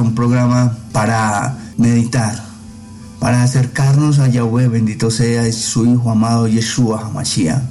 [0.00, 2.44] Un programa para meditar,
[3.20, 7.62] para acercarnos a Yahweh, bendito sea su Hijo amado Yeshua HaMashiach.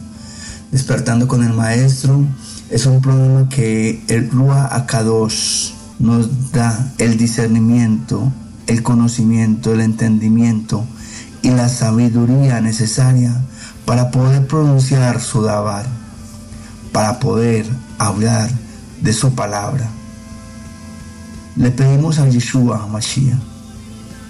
[0.71, 2.25] Despertando con el Maestro
[2.69, 8.31] es un programa que el Rúa Akadosh nos da el discernimiento,
[8.67, 10.85] el conocimiento, el entendimiento
[11.41, 13.35] y la sabiduría necesaria
[13.85, 15.85] para poder pronunciar su dabar,
[16.93, 17.65] para poder
[17.97, 18.49] hablar
[19.01, 19.89] de su palabra.
[21.55, 23.37] Le pedimos a Yeshua Mashiach,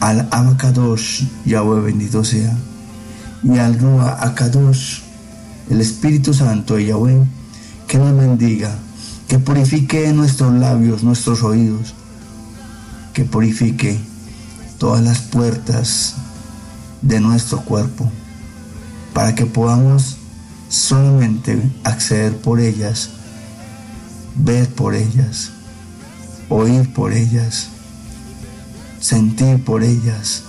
[0.02, 2.54] al Abacadosh Yahweh bendito sea,
[3.44, 5.00] y al Rua Akadosh,
[5.70, 7.24] el Espíritu Santo de Yahweh,
[7.88, 8.76] que nos bendiga,
[9.30, 11.94] que purifique nuestros labios, nuestros oídos,
[13.14, 13.98] que purifique
[14.78, 16.16] todas las puertas
[17.02, 18.12] de nuestro cuerpo,
[19.14, 20.18] para que podamos
[20.68, 23.12] solamente acceder por ellas,
[24.36, 25.52] ver por ellas,
[26.54, 27.70] oír por ellas,
[29.00, 30.44] sentir por ellas,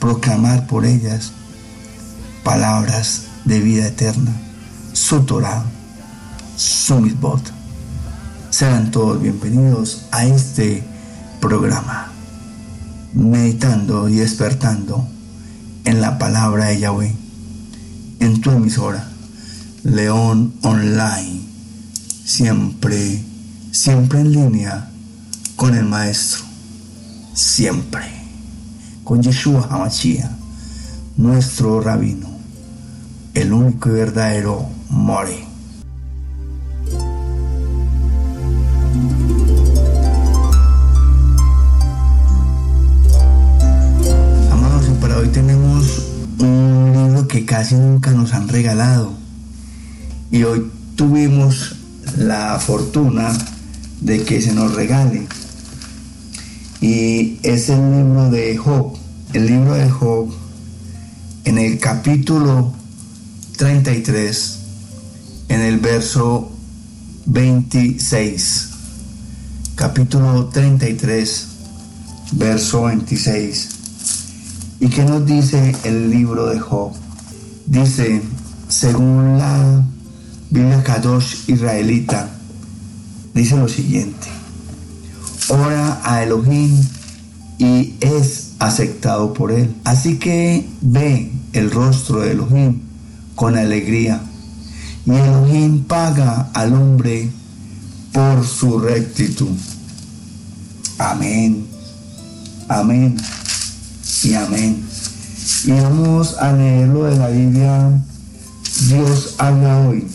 [0.00, 1.32] proclamar por ellas
[2.42, 4.32] palabras de vida eterna,
[4.94, 5.64] su Torah,
[6.56, 7.42] su misbot.
[8.48, 10.82] Sean todos bienvenidos a este
[11.40, 12.10] programa,
[13.12, 15.06] meditando y despertando
[15.84, 17.14] en la palabra de Yahweh,
[18.20, 19.06] en tu emisora,
[19.84, 21.42] León Online,
[22.24, 23.22] siempre,
[23.72, 24.88] siempre en línea
[25.62, 26.42] con el Maestro,
[27.34, 28.02] siempre,
[29.04, 30.28] con Yeshua HaMashiach,
[31.18, 32.26] nuestro rabino,
[33.32, 35.46] el único y verdadero More.
[47.28, 49.12] que casi nunca nos han regalado.
[50.32, 51.76] Y hoy tuvimos
[52.18, 53.32] la fortuna
[54.00, 55.28] de que se nos regale.
[56.82, 58.94] Y es el libro de Job.
[59.32, 60.34] El libro de Job
[61.44, 62.72] en el capítulo
[63.56, 64.58] 33,
[65.48, 66.50] en el verso
[67.26, 68.70] 26.
[69.76, 71.46] Capítulo 33,
[72.32, 73.68] verso 26.
[74.80, 76.94] ¿Y qué nos dice el libro de Job?
[77.64, 78.20] Dice,
[78.68, 79.84] según la
[80.50, 82.28] Biblia Kadosh israelita,
[83.34, 84.41] dice lo siguiente,
[85.48, 86.82] ora a Elohim
[87.58, 89.74] y es aceptado por él.
[89.84, 92.80] Así que ve el rostro de Elohim
[93.34, 94.20] con alegría
[95.04, 97.30] y Elohim paga al hombre
[98.12, 99.56] por su rectitud.
[100.98, 101.66] Amén,
[102.68, 103.16] amén
[104.22, 104.84] y amén.
[105.64, 107.90] Y vamos a leerlo de la Biblia.
[108.88, 110.06] Dios habla hoy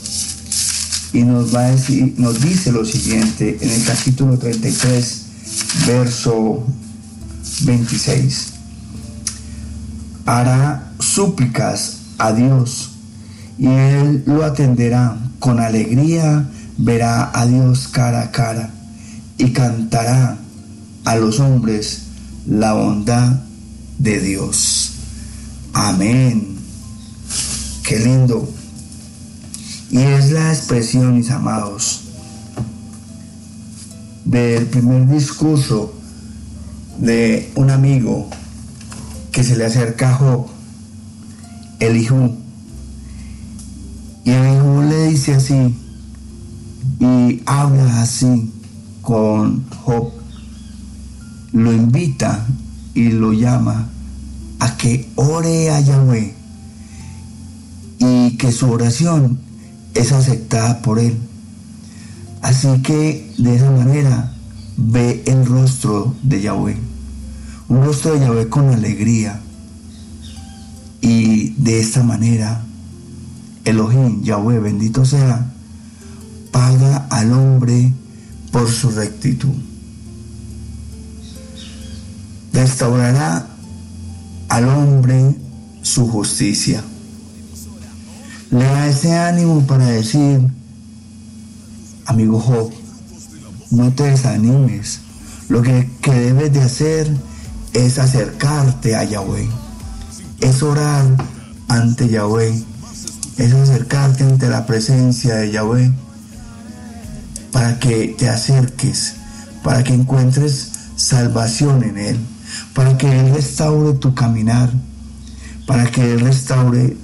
[1.13, 5.21] y nos va a decir, nos dice lo siguiente en el capítulo 33,
[5.87, 6.65] verso
[7.63, 8.53] 26.
[10.25, 12.91] Hará súplicas a Dios
[13.57, 15.17] y Él lo atenderá.
[15.39, 18.71] Con alegría verá a Dios cara a cara
[19.37, 20.37] y cantará
[21.05, 22.01] a los hombres
[22.47, 23.39] la bondad
[23.99, 24.93] de Dios.
[25.73, 26.57] Amén.
[27.83, 28.56] Qué lindo.
[29.89, 32.01] Y es la expresión, mis amados,
[34.25, 35.93] del primer discurso
[36.99, 38.29] de un amigo
[39.31, 40.47] que se le acerca a Job,
[41.79, 42.31] el hijo.
[44.25, 45.75] Y el hijo le dice así,
[46.99, 48.51] y habla así
[49.01, 50.11] con Job,
[51.53, 52.45] lo invita
[52.93, 53.87] y lo llama
[54.59, 56.33] a que ore a Yahweh
[57.99, 59.46] y que su oración
[59.97, 61.17] es aceptada por Él.
[62.41, 64.33] Así que de esa manera
[64.77, 66.77] ve el rostro de Yahweh,
[67.67, 69.41] un rostro de Yahweh con alegría.
[71.01, 72.63] Y de esta manera,
[73.65, 75.51] Elohim, Yahweh, bendito sea,
[76.51, 77.93] paga al hombre
[78.51, 79.53] por su rectitud.
[82.53, 83.47] Restaurará
[84.49, 85.35] al hombre
[85.81, 86.83] su justicia.
[88.51, 90.41] Le da ese ánimo para decir,
[92.05, 92.71] amigo Job,
[93.71, 95.01] no te desanimes.
[95.49, 97.15] Lo que, que debes de hacer
[97.73, 99.47] es acercarte a Yahweh.
[100.39, 101.05] Es orar
[101.67, 102.53] ante Yahweh.
[103.37, 105.91] Es acercarte ante la presencia de Yahweh
[107.51, 109.15] para que te acerques,
[109.63, 112.19] para que encuentres salvación en Él
[112.73, 114.69] para que Él restaure tu caminar,
[115.65, 116.97] para que Él restaure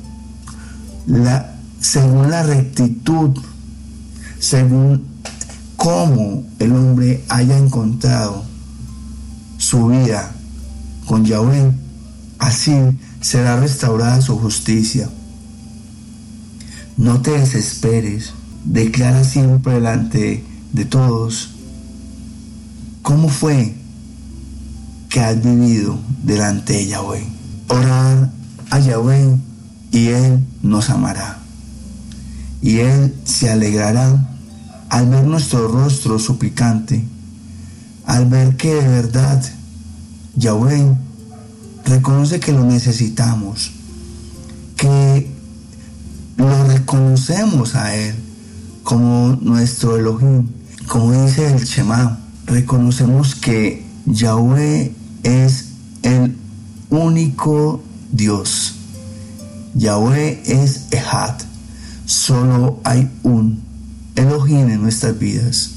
[1.05, 3.37] la, según la rectitud,
[4.39, 5.05] según
[5.75, 8.43] cómo el hombre haya encontrado
[9.57, 10.31] su vida
[11.05, 11.71] con Yahweh,
[12.39, 12.73] así
[13.21, 15.09] será restaurada su justicia.
[16.97, 18.33] No te desesperes,
[18.65, 21.49] declara siempre delante de todos
[23.01, 23.75] cómo fue
[25.09, 27.23] que has vivido delante de Yahweh.
[27.67, 28.31] Orar
[28.69, 29.37] a Yahweh
[29.93, 31.37] y Él nos amará.
[32.61, 34.27] Y Él se alegrará
[34.89, 37.05] al ver nuestro rostro suplicante,
[38.05, 39.41] al ver que de verdad
[40.35, 40.95] Yahweh
[41.85, 43.71] reconoce que lo necesitamos,
[44.75, 45.31] que
[46.37, 48.15] lo reconocemos a Él
[48.83, 50.47] como nuestro Elohim,
[50.87, 54.91] como dice el Shema, reconocemos que Yahweh
[55.21, 55.65] es
[56.01, 56.35] el
[56.89, 58.72] único Dios.
[59.73, 61.35] Yahweh es Ehad.
[62.05, 63.63] Solo hay un
[64.15, 65.71] Elohim en nuestras vidas.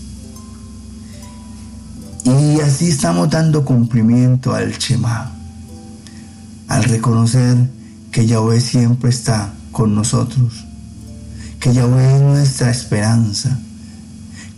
[2.24, 5.30] Y así estamos dando cumplimiento al Shema,
[6.66, 7.56] al reconocer
[8.10, 10.64] que Yahweh siempre está con nosotros,
[11.60, 13.56] que Yahweh es nuestra esperanza,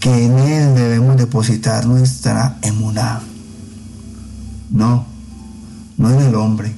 [0.01, 3.21] que en Él debemos depositar nuestra emuná.
[4.71, 5.05] No,
[5.99, 6.73] no en el hombre,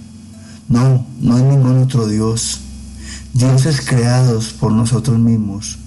[0.71, 2.61] no, no en ningún otro Dios.
[3.35, 5.79] Dioses creados por nosotros mismos,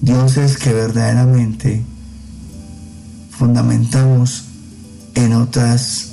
[0.00, 1.84] dioses que verdaderamente
[3.30, 4.44] fundamentamos
[5.14, 6.12] en otras,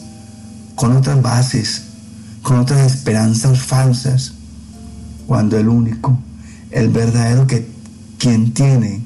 [0.75, 1.83] con otras bases,
[2.41, 4.33] con otras esperanzas falsas,
[5.25, 6.19] cuando el único,
[6.69, 7.67] el verdadero que
[8.19, 9.01] quien tiene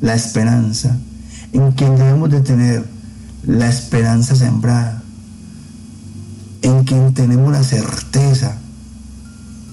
[0.00, 0.96] la esperanza,
[1.52, 2.84] en quien debemos de tener
[3.44, 5.02] la esperanza sembrada,
[6.62, 8.56] en quien tenemos la certeza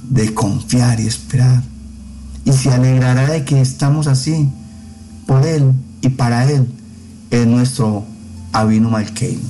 [0.10, 1.64] de confiar y esperar.
[2.46, 4.50] Y se alegrará de que estamos así,
[5.26, 5.72] por Él
[6.02, 6.68] y para Él,
[7.32, 8.06] es nuestro
[8.52, 9.42] Abino Malkeino.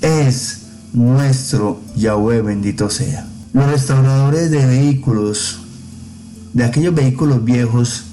[0.00, 3.26] Es nuestro Yahweh bendito sea.
[3.52, 5.60] Los restauradores de vehículos,
[6.54, 8.04] de aquellos vehículos viejos,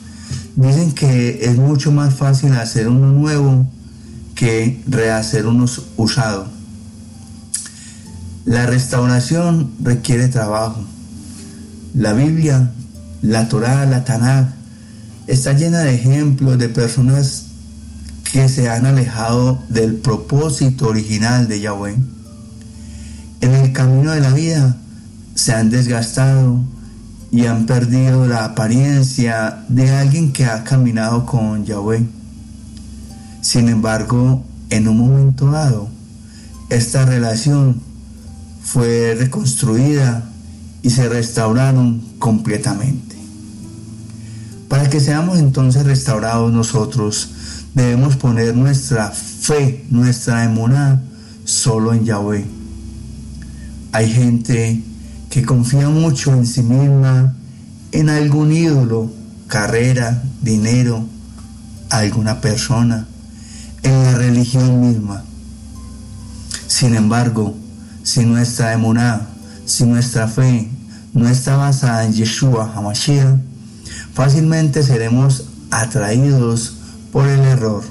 [0.56, 3.66] dicen que es mucho más fácil hacer uno nuevo
[4.36, 6.48] que rehacer unos usados.
[8.48, 10.82] La restauración requiere trabajo.
[11.94, 12.72] La Biblia,
[13.22, 14.48] la Torá, la Tanakh,
[15.28, 17.48] está llena de ejemplos de personas
[18.32, 21.98] que se han alejado del propósito original de Yahweh.
[23.42, 24.78] En el camino de la vida
[25.36, 26.64] se han desgastado
[27.34, 32.08] y han perdido la apariencia de alguien que ha caminado con Yahweh.
[33.42, 35.90] Sin embargo, en un momento dado,
[36.70, 37.87] esta relación
[38.68, 40.30] fue reconstruida
[40.82, 43.16] y se restauraron completamente.
[44.68, 47.30] Para que seamos entonces restaurados nosotros,
[47.74, 51.02] debemos poner nuestra fe, nuestra emuná,
[51.46, 52.46] solo en Yahweh.
[53.94, 54.84] Hay gente
[55.30, 57.36] que confía mucho en sí misma,
[57.94, 59.10] en algún ídolo,
[59.48, 61.06] carrera, dinero,
[61.90, 63.08] alguna persona,
[63.84, 65.24] en la religión misma.
[66.68, 67.56] Sin embargo,
[68.08, 69.28] si nuestra emuná,
[69.66, 70.70] si nuestra fe
[71.14, 73.36] no está basada en Yeshua HaMashiach,
[74.14, 76.78] fácilmente seremos atraídos
[77.12, 77.84] por el error,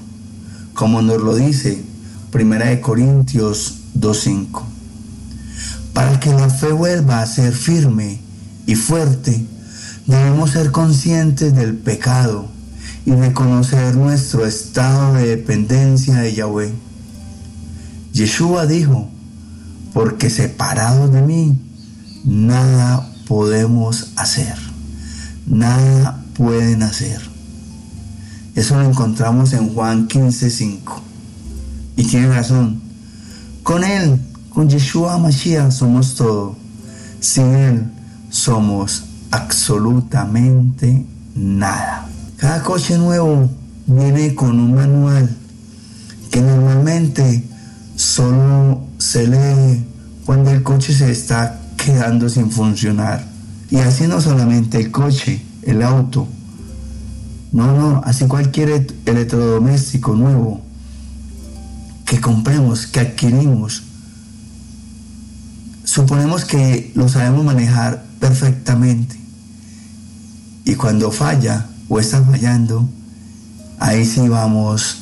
[0.72, 1.84] como nos lo dice
[2.32, 4.62] 1 Corintios 2.5.
[5.92, 8.18] Para que la fe vuelva a ser firme
[8.64, 9.44] y fuerte,
[10.06, 12.48] debemos ser conscientes del pecado
[13.04, 16.72] y reconocer nuestro estado de dependencia de Yahweh.
[18.14, 19.10] Yeshua dijo,
[19.96, 21.58] porque separados de mí,
[22.22, 24.54] nada podemos hacer,
[25.46, 27.18] nada pueden hacer.
[28.54, 31.00] Eso lo encontramos en Juan 15:5.
[31.96, 32.82] Y tiene razón.
[33.62, 36.56] Con Él, con Yeshua Mashiach, somos todo.
[37.20, 37.90] Sin Él
[38.28, 42.06] somos absolutamente nada.
[42.36, 43.48] Cada coche nuevo
[43.86, 45.34] viene con un manual
[46.30, 47.55] que normalmente
[47.96, 49.84] solo se lee
[50.24, 53.26] cuando el coche se está quedando sin funcionar.
[53.70, 56.28] Y así no solamente el coche, el auto,
[57.52, 60.60] no, no, así cualquier electrodoméstico nuevo
[62.04, 63.82] que compremos, que adquirimos,
[65.84, 69.16] suponemos que lo sabemos manejar perfectamente.
[70.64, 72.88] Y cuando falla o está fallando,
[73.78, 74.98] ahí sí vamos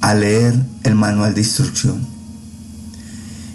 [0.00, 0.54] a leer
[0.84, 2.13] el manual de instrucción.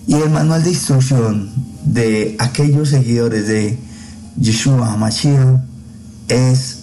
[0.09, 1.51] Y el manual de instrucción
[1.83, 3.77] de aquellos seguidores de
[4.37, 5.59] Yeshua HaMashiach
[6.27, 6.79] es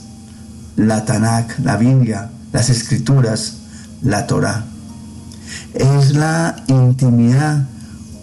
[0.77, 3.55] la Tanakh, la Biblia, las Escrituras,
[4.01, 4.65] la Torah.
[5.75, 7.67] Es la intimidad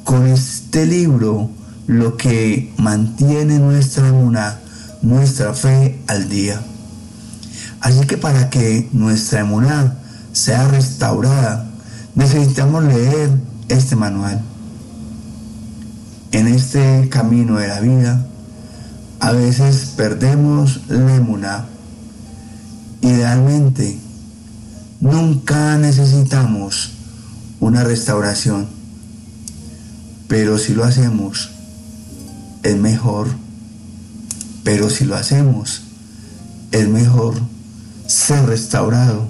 [0.05, 1.50] con este libro
[1.86, 4.57] lo que mantiene nuestra emuná,
[5.01, 6.62] nuestra fe al día.
[7.81, 9.98] Así que para que nuestra emuná
[10.31, 11.69] sea restaurada,
[12.15, 13.31] necesitamos leer
[13.67, 14.52] este manual.
[16.33, 18.25] En este camino de la vida,
[19.19, 21.65] a veces perdemos la emuná.
[23.01, 23.99] Idealmente,
[24.99, 26.93] nunca necesitamos
[27.59, 28.65] una restauración,
[30.27, 31.51] pero si lo hacemos,
[32.63, 33.27] es mejor.
[34.63, 35.83] Pero si lo hacemos,
[36.71, 37.35] es mejor
[38.07, 39.27] ser restaurado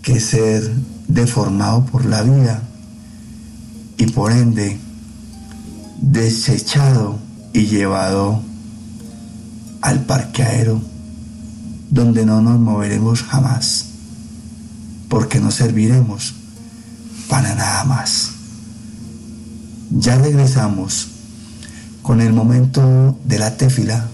[0.00, 0.72] que ser
[1.08, 2.62] deformado por la vida
[3.98, 4.78] y por ende
[6.12, 7.18] desechado
[7.52, 8.40] y llevado
[9.80, 10.80] al parqueadero
[11.90, 13.86] donde no nos moveremos jamás
[15.08, 16.34] porque no serviremos
[17.28, 18.32] para nada más.
[19.90, 21.08] Ya regresamos
[22.02, 24.08] con el momento de la tefila,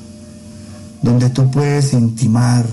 [1.02, 2.66] donde tú puedes intimar,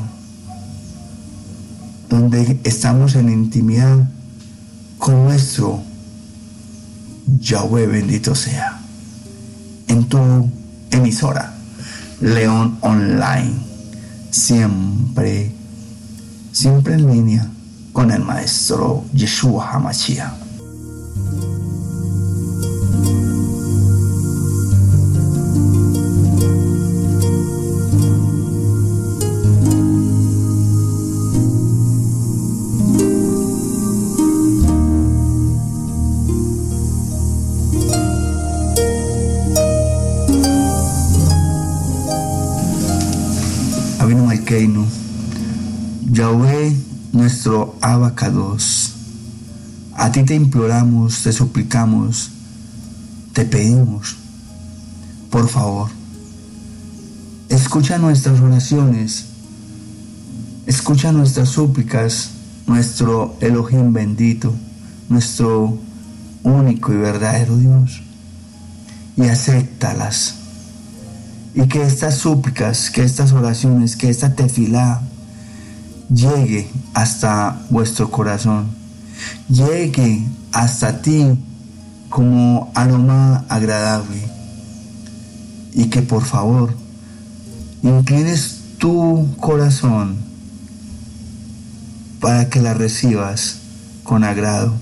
[2.09, 4.09] donde estamos en intimidad
[4.97, 5.81] con nuestro
[7.39, 8.81] Yahweh bendito sea,
[9.87, 10.49] en tu
[10.91, 11.53] emisora,
[12.21, 13.53] León Online,
[14.31, 15.51] siempre,
[16.51, 17.47] siempre en línea
[17.93, 20.46] con el maestro Yeshua Hamashiach.
[46.09, 46.73] Yahweh,
[47.11, 48.93] nuestro abacados,
[49.93, 52.29] a ti te imploramos, te suplicamos,
[53.33, 54.15] te pedimos,
[55.29, 55.89] por favor,
[57.49, 59.25] escucha nuestras oraciones,
[60.65, 62.29] escucha nuestras súplicas,
[62.67, 64.53] nuestro Elohim bendito,
[65.09, 65.77] nuestro
[66.43, 68.01] único y verdadero Dios,
[69.17, 70.35] y acéptalas
[71.57, 75.01] y que estas súplicas, que estas oraciones, que esta tefilá
[76.13, 78.67] llegue hasta vuestro corazón,
[79.49, 81.35] llegue hasta ti
[82.09, 84.21] como aroma agradable
[85.73, 86.75] y que por favor
[87.81, 90.15] inclines tu corazón
[92.19, 93.57] para que la recibas
[94.03, 94.75] con agrado,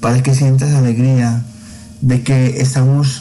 [0.00, 1.44] para que sientas alegría
[2.00, 3.20] de que estamos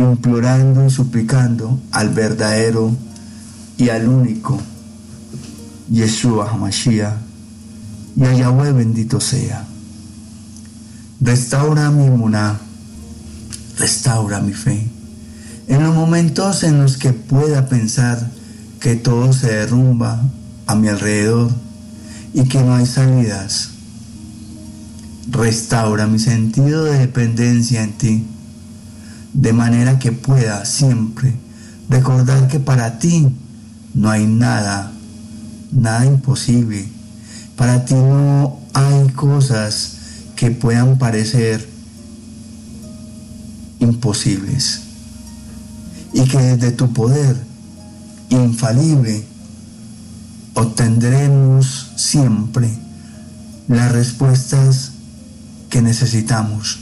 [0.00, 2.94] implorando y suplicando al verdadero
[3.76, 4.58] y al único
[5.90, 7.14] Yeshua HaMashiach
[8.16, 9.66] y a Yahweh bendito sea.
[11.20, 12.58] Restaura mi muná,
[13.78, 14.86] restaura mi fe.
[15.68, 18.30] En los momentos en los que pueda pensar
[18.80, 20.20] que todo se derrumba
[20.66, 21.50] a mi alrededor
[22.32, 23.70] y que no hay salidas,
[25.30, 28.26] restaura mi sentido de dependencia en ti
[29.32, 31.34] de manera que pueda siempre
[31.88, 33.28] recordar que para ti
[33.94, 34.92] no hay nada,
[35.72, 36.88] nada imposible.
[37.56, 39.96] Para ti no hay cosas
[40.36, 41.68] que puedan parecer
[43.80, 44.82] imposibles.
[46.12, 47.36] Y que desde tu poder
[48.30, 49.24] infalible
[50.54, 52.70] obtendremos siempre
[53.68, 54.92] las respuestas
[55.68, 56.80] que necesitamos.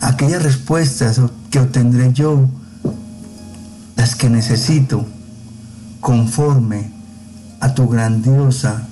[0.00, 1.20] Aquellas respuestas
[1.56, 2.46] que obtendré yo
[3.96, 5.06] las que necesito
[6.02, 6.90] conforme
[7.60, 8.86] a tu grandiosa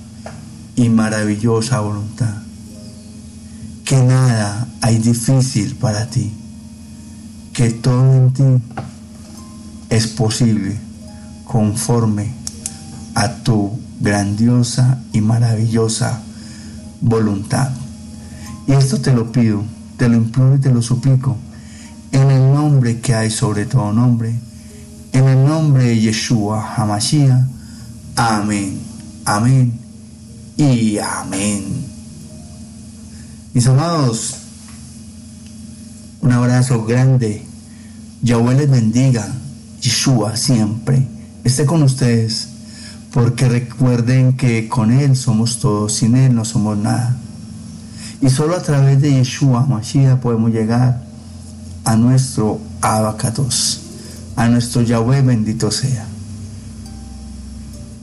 [0.75, 2.33] y maravillosa voluntad.
[3.83, 6.33] Que nada hay difícil para ti,
[7.53, 8.43] que todo en ti
[9.91, 10.75] es posible
[11.43, 12.33] conforme
[13.13, 16.19] a tu grandiosa y maravillosa
[16.99, 17.69] voluntad.
[18.65, 19.63] Y esto te lo pido,
[19.97, 21.37] te lo imploro y te lo suplico
[22.15, 24.33] en el nombre que hay sobre todo nombre,
[25.11, 27.43] en el nombre de Yeshua Hamashiach.
[28.15, 28.79] Amén,
[29.25, 29.77] amén
[30.55, 31.65] y amén.
[33.53, 34.35] Mis amados,
[36.21, 37.43] un abrazo grande.
[38.21, 39.27] Yahweh les bendiga.
[39.81, 41.05] Yeshua siempre
[41.43, 42.47] esté con ustedes.
[43.11, 47.17] Porque recuerden que con Él somos todos, sin Él no somos nada.
[48.21, 51.04] Y solo a través de Yeshua Mashiach podemos llegar
[51.85, 53.81] a nuestro abacatos,
[54.35, 56.05] a nuestro Yahweh bendito sea.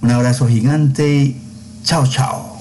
[0.03, 1.41] Un abrazo gigante y
[1.85, 2.52] chao, chao.